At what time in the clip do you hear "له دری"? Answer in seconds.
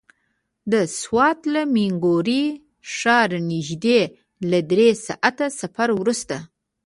4.49-4.89